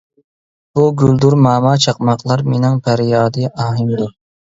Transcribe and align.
بۇ 0.79 0.85
گۈلدۈرماما 1.01 1.75
چاقماقلار 1.85 2.45
مېنىڭ 2.51 2.83
پەريادى 2.91 3.51
ئاھىمدۇر. 3.55 4.17